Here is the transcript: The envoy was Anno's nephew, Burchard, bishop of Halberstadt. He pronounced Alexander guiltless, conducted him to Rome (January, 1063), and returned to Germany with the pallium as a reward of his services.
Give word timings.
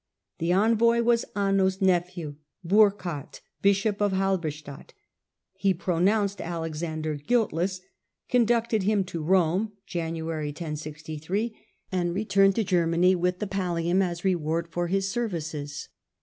The 0.39 0.51
envoy 0.51 1.03
was 1.03 1.25
Anno's 1.35 1.79
nephew, 1.79 2.37
Burchard, 2.63 3.39
bishop 3.61 4.01
of 4.01 4.13
Halberstadt. 4.13 4.95
He 5.53 5.75
pronounced 5.75 6.41
Alexander 6.41 7.13
guiltless, 7.13 7.81
conducted 8.27 8.81
him 8.81 9.03
to 9.03 9.21
Rome 9.21 9.73
(January, 9.85 10.47
1063), 10.49 11.55
and 11.91 12.15
returned 12.15 12.55
to 12.55 12.63
Germany 12.63 13.13
with 13.13 13.37
the 13.37 13.45
pallium 13.45 14.01
as 14.01 14.21
a 14.21 14.29
reward 14.29 14.69
of 14.75 14.89
his 14.89 15.07
services. 15.07 15.87